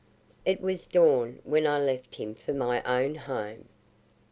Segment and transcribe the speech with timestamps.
[0.45, 3.65] It was dawn when I left him for my own home.